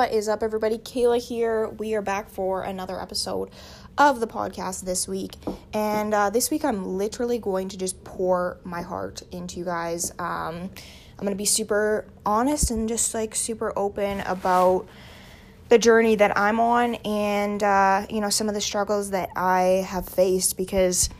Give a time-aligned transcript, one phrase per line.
[0.00, 0.78] What is up, everybody?
[0.78, 1.68] Kayla here.
[1.68, 3.50] We are back for another episode
[3.98, 5.34] of the podcast this week.
[5.74, 10.10] And uh, this week, I'm literally going to just pour my heart into you guys.
[10.12, 14.88] Um, I'm going to be super honest and just like super open about
[15.68, 19.84] the journey that I'm on and, uh, you know, some of the struggles that I
[19.86, 21.10] have faced because,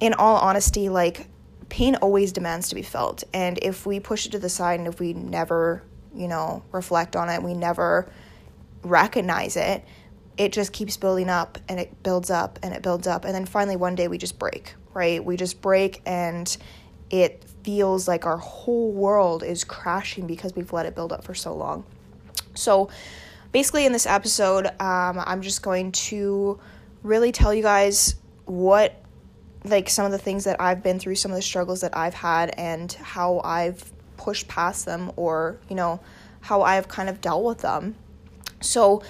[0.00, 1.28] in all honesty, like,
[1.68, 3.24] pain always demands to be felt.
[3.34, 5.82] And if we push it to the side and if we never
[6.14, 8.10] you know, reflect on it, we never
[8.82, 9.84] recognize it,
[10.36, 13.24] it just keeps building up and it builds up and it builds up.
[13.24, 15.24] And then finally, one day we just break, right?
[15.24, 16.54] We just break and
[17.10, 21.34] it feels like our whole world is crashing because we've let it build up for
[21.34, 21.84] so long.
[22.54, 22.90] So,
[23.52, 26.58] basically, in this episode, um, I'm just going to
[27.02, 28.16] really tell you guys
[28.46, 28.98] what
[29.64, 32.14] like some of the things that I've been through, some of the struggles that I've
[32.14, 36.00] had, and how I've pushed past them or, you know,
[36.40, 37.94] how I've kind of dealt with them.
[38.60, 39.02] So,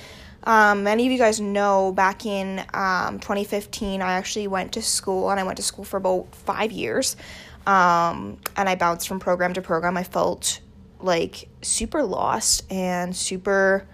[0.44, 5.30] um, many of you guys know back in um, 2015, I actually went to school
[5.30, 7.16] and I went to school for about five years.
[7.66, 9.96] Um, and I bounced from program to program.
[9.96, 10.60] I felt
[11.00, 13.86] like super lost and super,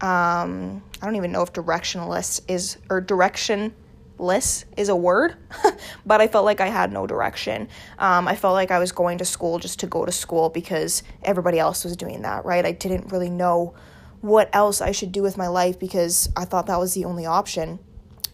[0.00, 3.72] um, I don't even know if directionless is, or direction
[4.18, 5.36] less is a word,
[6.06, 7.68] but I felt like I had no direction.
[7.98, 11.02] Um, I felt like I was going to school just to go to school because
[11.22, 12.64] everybody else was doing that, right?
[12.64, 13.74] I didn't really know
[14.20, 17.26] what else I should do with my life because I thought that was the only
[17.26, 17.78] option.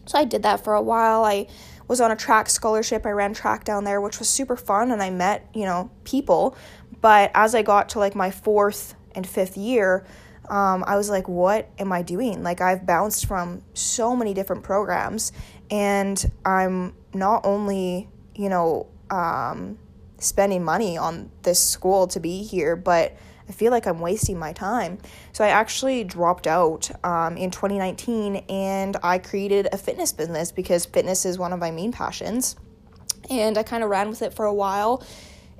[0.05, 1.23] So I did that for a while.
[1.23, 1.47] I
[1.87, 3.05] was on a track scholarship.
[3.05, 6.55] I ran track down there, which was super fun, and I met, you know, people.
[7.01, 10.05] But as I got to like my fourth and fifth year,
[10.49, 12.43] um, I was like, what am I doing?
[12.43, 15.31] Like, I've bounced from so many different programs,
[15.69, 19.77] and I'm not only, you know, um,
[20.17, 23.15] spending money on this school to be here, but
[23.47, 24.97] I feel like I'm wasting my time.
[25.33, 30.85] So I actually dropped out um, in 2019 and I created a fitness business because
[30.85, 32.55] fitness is one of my main passions.
[33.29, 35.03] And I kind of ran with it for a while.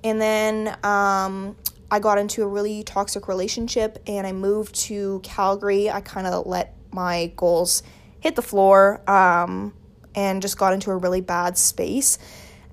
[0.04, 1.56] And then um,
[1.92, 5.90] I got into a really toxic relationship and I moved to Calgary.
[5.90, 7.84] I kind of let my goals
[8.20, 9.74] hit the floor um,
[10.16, 12.18] and just got into a really bad space.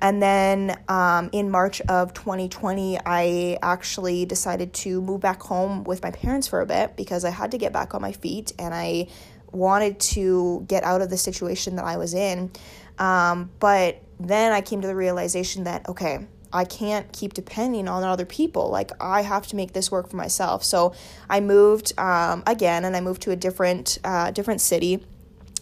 [0.00, 6.02] And then um, in March of 2020, I actually decided to move back home with
[6.02, 8.74] my parents for a bit because I had to get back on my feet and
[8.74, 9.08] I
[9.52, 12.50] wanted to get out of the situation that I was in.
[12.98, 18.02] Um, but then I came to the realization that, okay, I can't keep depending on
[18.02, 18.70] other people.
[18.70, 20.64] Like I have to make this work for myself.
[20.64, 20.94] So
[21.28, 25.04] I moved um, again, and I moved to a different uh, different city,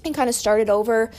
[0.04, 1.10] and kind of started over.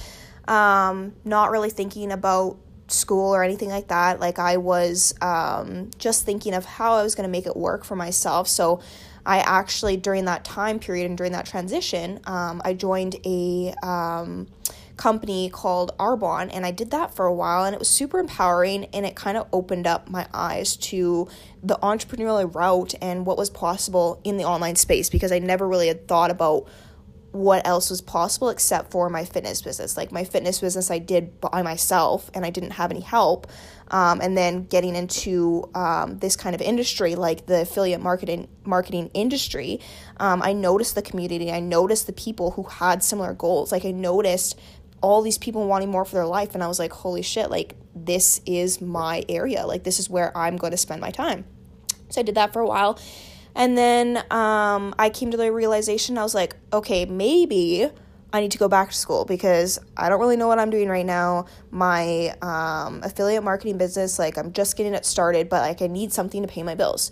[0.48, 4.20] Um, not really thinking about school or anything like that.
[4.20, 7.84] Like I was um, just thinking of how I was going to make it work
[7.84, 8.48] for myself.
[8.48, 8.82] So
[9.26, 14.48] I actually during that time period and during that transition, um, I joined a um,
[15.02, 18.86] company called Arbonne, and I did that for a while, and it was super empowering,
[18.94, 21.28] and it kind of opened up my eyes to
[21.64, 25.88] the entrepreneurial route and what was possible in the online space because I never really
[25.88, 26.68] had thought about
[27.32, 29.98] what else was possible except for my fitness business.
[29.98, 33.48] Like my fitness business, I did by myself, and I didn't have any help.
[33.90, 39.10] Um, and then getting into um, this kind of industry, like the affiliate marketing marketing
[39.16, 39.80] industry,
[40.18, 41.52] um, I noticed the community.
[41.52, 43.72] I noticed the people who had similar goals.
[43.72, 44.60] Like I noticed
[45.02, 46.54] all these people wanting more for their life.
[46.54, 49.66] And i was like holy shit like this is my area.
[49.66, 51.46] Like this is where i'm going to spend my time.
[52.10, 53.00] So i did that for a while.
[53.56, 57.90] And then um, i came to the realization i was like okay maybe
[58.32, 60.88] i need to go back to school because i don't really know what i'm doing
[60.88, 61.46] right now.
[61.70, 66.14] My um, affiliate marketing business like i'm just getting it started but like i need
[66.14, 67.12] something to pay my bills.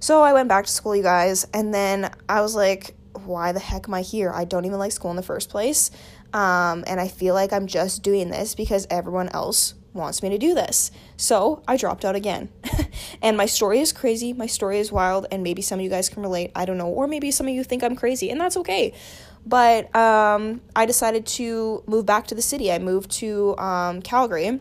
[0.00, 2.94] So i went back to school you guys and then i was like
[3.26, 4.32] why the heck am I here?
[4.32, 5.90] I don't even like school in the first place.
[6.34, 10.38] Um, and I feel like I'm just doing this because everyone else wants me to
[10.38, 10.90] do this.
[11.16, 12.48] So I dropped out again.
[13.22, 14.32] and my story is crazy.
[14.32, 15.26] My story is wild.
[15.30, 16.50] And maybe some of you guys can relate.
[16.56, 16.88] I don't know.
[16.88, 18.92] Or maybe some of you think I'm crazy, and that's okay.
[19.46, 22.72] But um, I decided to move back to the city.
[22.72, 24.60] I moved to um, Calgary.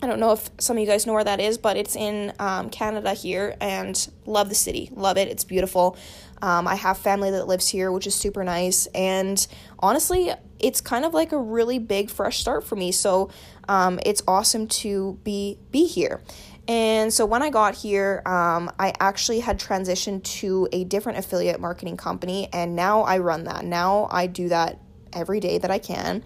[0.00, 2.32] I don't know if some of you guys know where that is, but it's in
[2.38, 4.90] um, Canada here, and love the city.
[4.92, 5.28] Love it.
[5.28, 5.96] It's beautiful.
[6.42, 8.86] Um, I have family that lives here, which is super nice.
[8.94, 9.44] And
[9.78, 12.92] honestly, it's kind of like a really big fresh start for me.
[12.92, 13.30] So
[13.68, 16.22] um, it's awesome to be be here.
[16.66, 21.60] And so when I got here, um, I actually had transitioned to a different affiliate
[21.60, 23.64] marketing company, and now I run that.
[23.64, 24.78] Now I do that
[25.14, 26.22] every day that I can.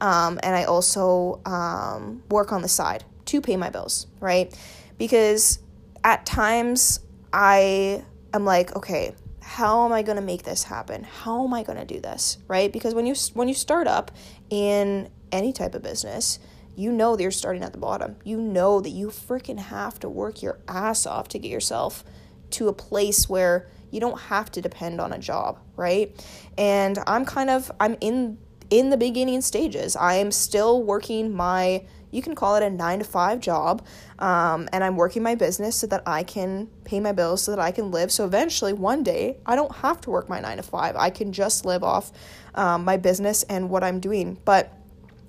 [0.00, 4.52] Um, and I also um, work on the side to pay my bills, right?
[4.98, 5.60] Because
[6.02, 6.98] at times
[7.32, 11.04] I am like, okay, how am I going to make this happen?
[11.04, 12.38] How am I going to do this?
[12.48, 12.72] Right?
[12.72, 14.10] Because when you when you start up
[14.48, 16.38] in any type of business,
[16.74, 18.16] you know that you're starting at the bottom.
[18.24, 22.04] You know that you freaking have to work your ass off to get yourself
[22.50, 26.10] to a place where you don't have to depend on a job, right?
[26.56, 28.38] And I'm kind of I'm in
[28.70, 29.96] in the beginning stages.
[29.96, 31.84] I am still working my
[32.14, 33.84] you can call it a nine to five job.
[34.20, 37.58] Um, and I'm working my business so that I can pay my bills, so that
[37.58, 38.12] I can live.
[38.12, 40.94] So eventually, one day, I don't have to work my nine to five.
[40.94, 42.12] I can just live off
[42.54, 44.38] um, my business and what I'm doing.
[44.44, 44.72] But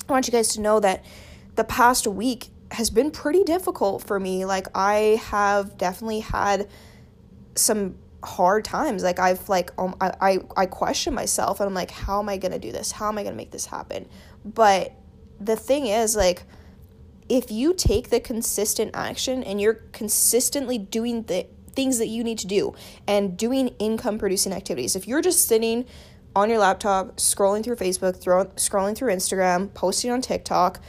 [0.08, 1.04] I want you guys to know that
[1.56, 4.46] the past week has been pretty difficult for me.
[4.46, 6.70] Like, I have definitely had
[7.56, 11.92] some hard times like i've like um, I, I i question myself and i'm like
[11.92, 14.08] how am i gonna do this how am i gonna make this happen
[14.44, 14.94] but
[15.40, 16.44] the thing is like
[17.30, 22.38] if you take the consistent action and you're consistently doing the things that you need
[22.40, 22.74] to do
[23.08, 25.86] and doing income producing activities, if you're just sitting
[26.36, 30.80] on your laptop, scrolling through Facebook, throw, scrolling through Instagram, posting on TikTok,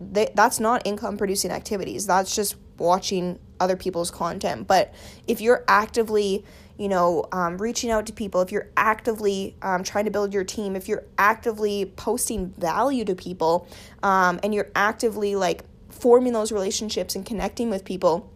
[0.00, 2.06] they, that's not income producing activities.
[2.06, 4.66] That's just watching other people's content.
[4.66, 4.94] But
[5.26, 6.44] if you're actively,
[6.78, 10.44] you know, um, reaching out to people, if you're actively um, trying to build your
[10.44, 13.66] team, if you're actively posting value to people,
[14.02, 18.30] um, and you're actively like forming those relationships and connecting with people,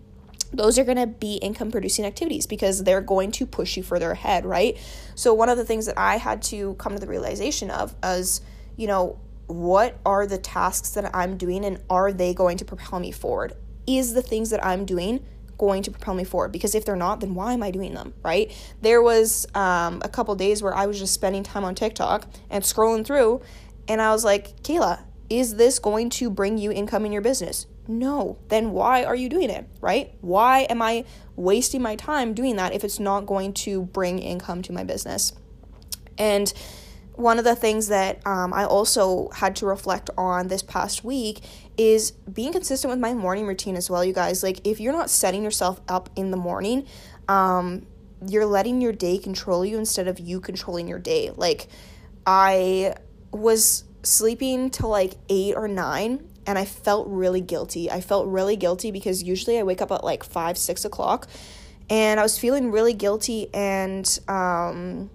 [0.52, 4.10] those are going to be income producing activities because they're going to push you further
[4.10, 4.78] ahead, right?
[5.14, 8.40] So, one of the things that I had to come to the realization of is,
[8.76, 13.00] you know, what are the tasks that I'm doing and are they going to propel
[13.00, 13.54] me forward?
[13.86, 15.24] Is the things that I'm doing
[15.60, 18.14] going to propel me forward because if they're not then why am i doing them
[18.22, 18.50] right?
[18.80, 22.64] There was um, a couple days where i was just spending time on tiktok and
[22.64, 23.42] scrolling through
[23.86, 27.66] and i was like kayla is this going to bring you income in your business?
[27.86, 28.38] No.
[28.48, 30.12] Then why are you doing it right?
[30.20, 31.04] Why am i
[31.36, 35.32] wasting my time doing that if it's not going to bring income to my business?
[36.18, 36.52] And
[37.20, 41.42] one of the things that um, I also had to reflect on this past week
[41.76, 44.42] is being consistent with my morning routine as well, you guys.
[44.42, 46.86] Like, if you're not setting yourself up in the morning,
[47.28, 47.86] um,
[48.26, 51.30] you're letting your day control you instead of you controlling your day.
[51.34, 51.68] Like,
[52.26, 52.94] I
[53.32, 57.90] was sleeping till like eight or nine and I felt really guilty.
[57.90, 61.28] I felt really guilty because usually I wake up at like five, six o'clock
[61.88, 65.10] and I was feeling really guilty and, um,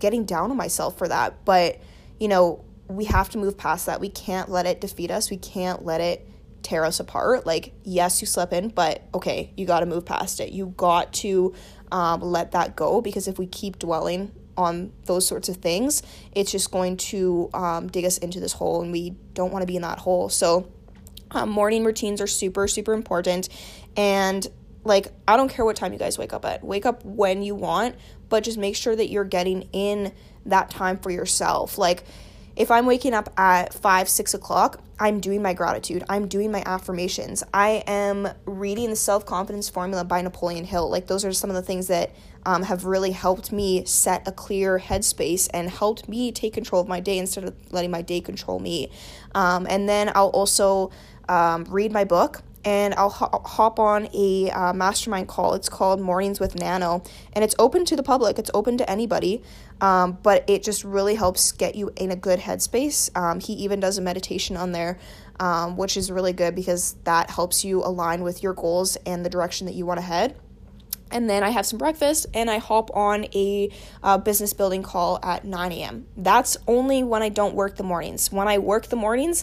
[0.00, 1.44] getting down on myself for that.
[1.44, 1.78] But,
[2.18, 4.00] you know, we have to move past that.
[4.00, 5.30] We can't let it defeat us.
[5.30, 6.26] We can't let it
[6.62, 7.46] tear us apart.
[7.46, 10.50] Like, yes, you slept in, but okay, you got to move past it.
[10.52, 11.54] You got to
[11.92, 16.50] um, let that go because if we keep dwelling on those sorts of things, it's
[16.50, 19.76] just going to um, dig us into this hole, and we don't want to be
[19.76, 20.28] in that hole.
[20.28, 20.70] So,
[21.30, 23.48] um, morning routines are super, super important.
[23.96, 24.46] And
[24.84, 26.64] like, I don't care what time you guys wake up at.
[26.64, 27.96] Wake up when you want,
[28.28, 30.12] but just make sure that you're getting in
[30.46, 31.76] that time for yourself.
[31.76, 32.04] Like,
[32.56, 36.04] if I'm waking up at five, six o'clock, I'm doing my gratitude.
[36.08, 37.42] I'm doing my affirmations.
[37.54, 40.90] I am reading the self confidence formula by Napoleon Hill.
[40.90, 42.10] Like, those are some of the things that
[42.46, 46.88] um, have really helped me set a clear headspace and helped me take control of
[46.88, 48.90] my day instead of letting my day control me.
[49.34, 50.90] Um, and then I'll also
[51.28, 55.54] um, read my book and I'll ho- hop on a uh, mastermind call.
[55.54, 58.38] It's called Mornings with Neno, and it's open to the public.
[58.38, 59.42] It's open to anybody,
[59.80, 63.16] um, but it just really helps get you in a good headspace.
[63.16, 64.98] Um, he even does a meditation on there,
[65.38, 69.30] um, which is really good because that helps you align with your goals and the
[69.30, 70.36] direction that you want to head.
[71.12, 73.70] And then I have some breakfast and I hop on a
[74.02, 76.06] uh, business building call at 9 a.m.
[76.16, 78.30] That's only when I don't work the mornings.
[78.30, 79.42] When I work the mornings,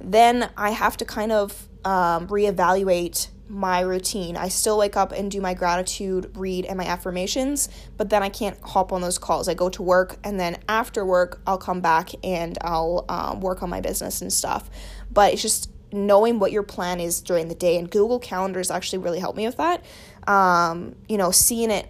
[0.00, 4.36] then I have to kind of um, reevaluate my routine.
[4.36, 8.28] I still wake up and do my gratitude, read, and my affirmations, but then I
[8.28, 9.48] can't hop on those calls.
[9.48, 13.62] I go to work, and then after work, I'll come back and I'll um, work
[13.62, 14.68] on my business and stuff.
[15.10, 18.98] But it's just knowing what your plan is during the day, and Google Calendars actually
[18.98, 19.84] really helped me with that.
[20.26, 21.88] Um, you know, seeing it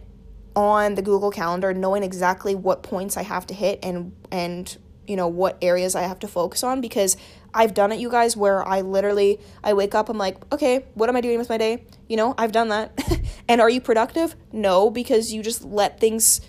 [0.54, 4.76] on the Google Calendar, knowing exactly what points I have to hit and and
[5.08, 7.16] you know what areas I have to focus on because
[7.54, 11.08] I've done it, you guys, where I literally I wake up, I'm like, okay, what
[11.08, 11.84] am I doing with my day?
[12.08, 12.98] You know, I've done that.
[13.48, 14.36] and are you productive?
[14.52, 16.40] No, because you just let things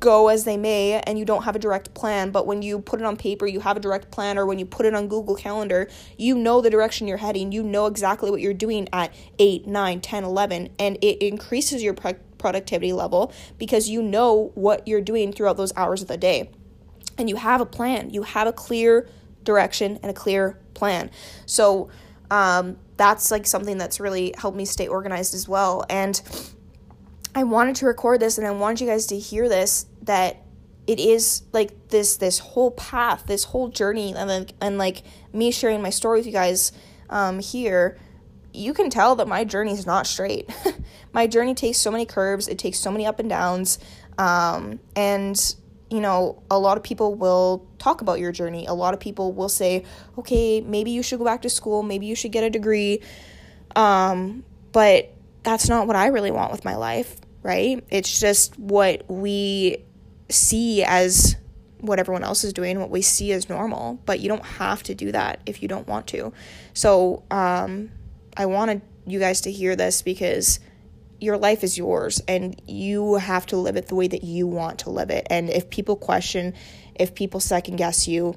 [0.00, 3.00] go as they may and you don't have a direct plan but when you put
[3.00, 5.34] it on paper you have a direct plan or when you put it on google
[5.34, 9.66] calendar you know the direction you're heading you know exactly what you're doing at 8
[9.66, 15.02] 9 10 11 and it increases your pro- productivity level because you know what you're
[15.02, 16.50] doing throughout those hours of the day
[17.20, 19.08] and you have a plan you have a clear
[19.44, 21.10] direction and a clear plan.
[21.46, 21.90] So
[22.30, 25.84] um, that's like something that's really helped me stay organized as well.
[25.88, 26.20] And
[27.34, 30.42] I wanted to record this and I wanted you guys to hear this that
[30.86, 35.50] it is like this this whole path, this whole journey and then and like me
[35.50, 36.72] sharing my story with you guys
[37.08, 37.98] um here,
[38.52, 40.50] you can tell that my journey is not straight.
[41.12, 43.78] my journey takes so many curves, it takes so many up and downs.
[44.18, 45.54] Um and
[45.90, 48.66] you know, a lot of people will talk about your journey.
[48.66, 49.84] A lot of people will say,
[50.16, 53.00] "Okay, maybe you should go back to school, maybe you should get a degree."
[53.74, 57.82] Um, but that's not what I really want with my life, right?
[57.90, 59.84] It's just what we
[60.28, 61.36] see as
[61.80, 64.94] what everyone else is doing, what we see as normal, but you don't have to
[64.94, 66.32] do that if you don't want to.
[66.74, 67.90] So, um,
[68.36, 70.60] I wanted you guys to hear this because
[71.20, 74.78] your life is yours and you have to live it the way that you want
[74.80, 75.26] to live it.
[75.30, 76.54] And if people question,
[76.94, 78.36] if people second guess you,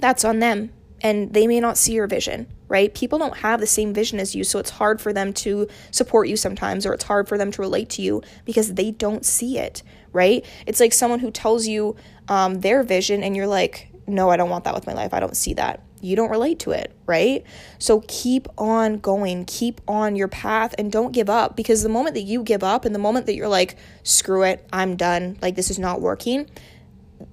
[0.00, 2.92] that's on them and they may not see your vision, right?
[2.94, 6.28] People don't have the same vision as you, so it's hard for them to support
[6.28, 9.58] you sometimes, or it's hard for them to relate to you because they don't see
[9.58, 10.44] it, right?
[10.66, 11.96] It's like someone who tells you
[12.28, 15.14] um, their vision, and you're like, no, I don't want that with my life.
[15.14, 15.82] I don't see that.
[16.00, 17.44] You don't relate to it, right?
[17.78, 22.14] So keep on going, keep on your path, and don't give up because the moment
[22.14, 25.56] that you give up and the moment that you're like, screw it, I'm done, like
[25.56, 26.48] this is not working,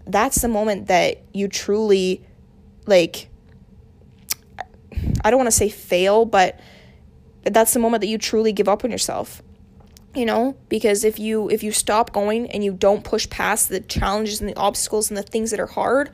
[0.06, 2.26] that's the moment that you truly,
[2.86, 3.30] like,
[5.24, 6.60] I don't want to say fail, but
[7.44, 9.42] that's the moment that you truly give up on yourself.
[10.16, 13.82] You know, because if you if you stop going and you don't push past the
[13.82, 16.10] challenges and the obstacles and the things that are hard,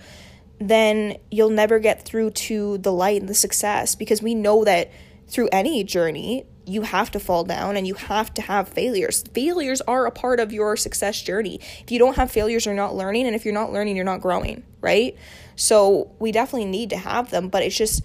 [0.69, 4.91] then you'll never get through to the light and the success because we know that
[5.27, 9.23] through any journey, you have to fall down and you have to have failures.
[9.33, 11.59] Failures are a part of your success journey.
[11.81, 13.27] If you don't have failures, you're not learning.
[13.27, 15.15] And if you're not learning, you're not growing, right?
[15.55, 18.03] So we definitely need to have them, but it's just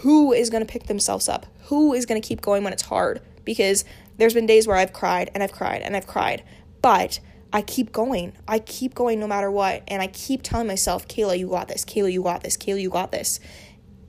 [0.00, 1.46] who is going to pick themselves up?
[1.64, 3.20] Who is going to keep going when it's hard?
[3.44, 3.84] Because
[4.16, 6.42] there's been days where I've cried and I've cried and I've cried,
[6.82, 7.20] but
[7.52, 8.34] I keep going.
[8.46, 9.82] I keep going no matter what.
[9.88, 11.84] And I keep telling myself, Kayla, you got this.
[11.84, 12.56] Kayla, you got this.
[12.56, 13.40] Kayla, you got this.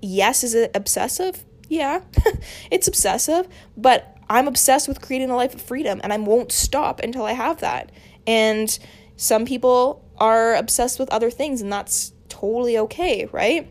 [0.01, 1.43] Yes, is it obsessive?
[1.69, 2.01] Yeah,
[2.71, 6.99] it's obsessive, but I'm obsessed with creating a life of freedom and I won't stop
[7.01, 7.91] until I have that.
[8.25, 8.77] And
[9.17, 13.67] some people are obsessed with other things, and that's totally okay, right?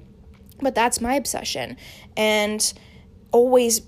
[0.61, 1.77] But that's my obsession.
[2.17, 2.73] And
[3.31, 3.81] always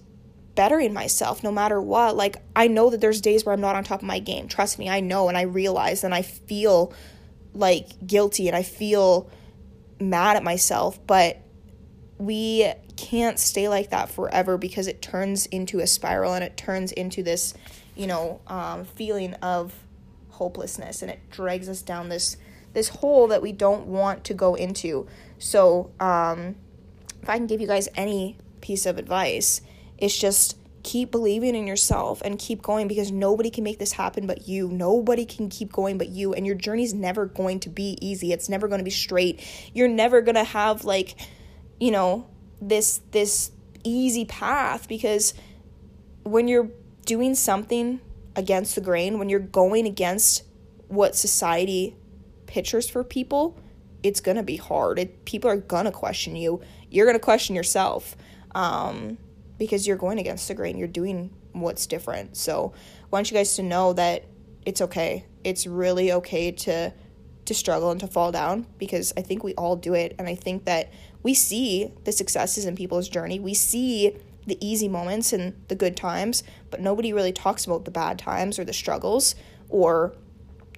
[0.60, 2.14] bettering myself no matter what.
[2.14, 4.46] Like, I know that there's days where I'm not on top of my game.
[4.46, 6.92] Trust me, I know and I realize and I feel
[7.54, 9.30] like guilty and I feel
[9.98, 11.40] mad at myself, but
[12.18, 16.92] we can't stay like that forever because it turns into a spiral and it turns
[16.92, 17.54] into this,
[17.96, 19.72] you know, um, feeling of
[20.28, 22.36] hopelessness and it drags us down this
[22.74, 25.06] this hole that we don't want to go into.
[25.38, 26.56] So, um,
[27.22, 29.62] if I can give you guys any piece of advice,
[30.00, 34.26] it's just keep believing in yourself and keep going because nobody can make this happen
[34.26, 34.68] but you.
[34.68, 36.32] Nobody can keep going but you.
[36.32, 38.32] And your journey's never going to be easy.
[38.32, 39.44] It's never going to be straight.
[39.74, 41.16] You're never going to have like,
[41.78, 42.26] you know,
[42.60, 43.50] this this
[43.84, 45.34] easy path because
[46.22, 46.70] when you're
[47.06, 48.00] doing something
[48.36, 50.44] against the grain, when you're going against
[50.88, 51.96] what society
[52.46, 53.58] pictures for people,
[54.02, 54.98] it's going to be hard.
[54.98, 56.60] It, people are going to question you.
[56.90, 58.16] You're going to question yourself.
[58.54, 59.18] Um,
[59.60, 60.78] because you're going against the grain.
[60.78, 62.34] You're doing what's different.
[62.34, 64.24] So I want you guys to know that
[64.64, 65.26] it's okay.
[65.44, 66.92] It's really okay to
[67.44, 70.34] to struggle and to fall down because I think we all do it and I
[70.34, 73.40] think that we see the successes in people's journey.
[73.40, 77.90] We see the easy moments and the good times, but nobody really talks about the
[77.90, 79.34] bad times or the struggles
[79.68, 80.14] or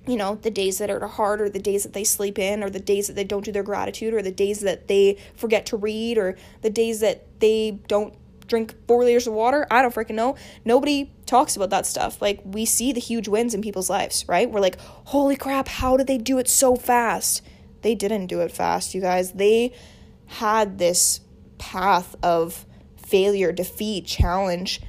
[0.06, 2.70] you know, the days that are hard or the days that they sleep in or
[2.70, 5.76] the days that they don't do their gratitude or the days that they forget to
[5.76, 8.12] read or the days that they don't
[8.46, 9.66] drink four liters of water.
[9.70, 10.36] I don't freaking know.
[10.64, 12.20] Nobody talks about that stuff.
[12.20, 14.50] Like, we see the huge wins in people's lives, right?
[14.50, 17.42] We're like, holy crap, how did they do it so fast?
[17.82, 19.32] They didn't do it fast, you guys.
[19.32, 19.72] They
[20.26, 21.20] had this
[21.58, 24.80] path of failure, defeat, challenge,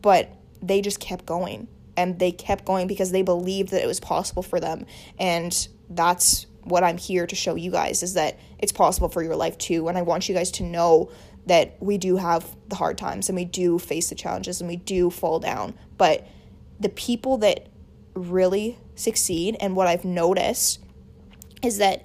[0.00, 0.30] but
[0.62, 1.68] they just kept going.
[1.96, 4.86] And they kept going because they believed that it was possible for them.
[5.18, 9.36] And that's what I'm here to show you guys is that it's possible for your
[9.36, 9.88] life too.
[9.88, 11.10] And I want you guys to know
[11.46, 14.76] that we do have the hard times and we do face the challenges and we
[14.76, 15.74] do fall down.
[15.98, 16.26] But
[16.78, 17.68] the people that
[18.14, 20.80] really succeed and what I've noticed
[21.62, 22.04] is that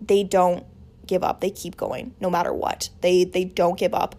[0.00, 0.64] they don't
[1.06, 1.40] give up.
[1.40, 2.90] They keep going no matter what.
[3.00, 4.16] They they don't give up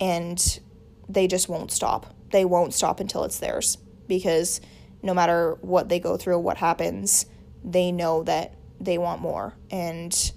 [0.00, 0.60] and
[1.08, 2.14] they just won't stop.
[2.30, 4.60] They won't stop until it's theirs because
[5.02, 7.26] no matter what they go through, what happens,
[7.64, 10.32] they know that they want more and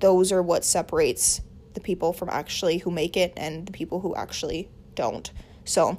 [0.00, 1.40] those are what separates
[1.76, 5.30] the people from actually who make it and the people who actually don't.
[5.64, 5.98] So,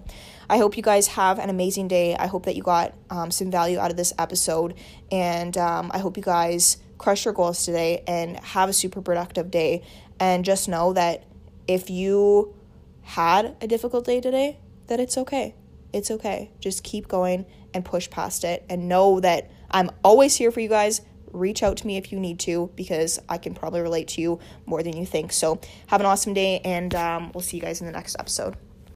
[0.50, 2.16] I hope you guys have an amazing day.
[2.16, 4.76] I hope that you got um, some value out of this episode.
[5.12, 9.52] And um, I hope you guys crush your goals today and have a super productive
[9.52, 9.84] day.
[10.20, 11.26] And just know that
[11.68, 12.56] if you
[13.04, 14.58] had a difficult day today,
[14.88, 15.54] that it's okay.
[15.92, 16.52] It's okay.
[16.60, 20.70] Just keep going and push past it and know that I'm always here for you
[20.70, 21.02] guys.
[21.38, 24.40] Reach out to me if you need to because I can probably relate to you
[24.66, 25.32] more than you think.
[25.32, 28.56] So, have an awesome day, and um, we'll see you guys in the next episode.